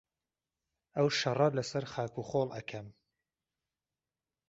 [0.95, 2.87] ئهو شهڕه له سهر خاک و خۆڵ ئهکهم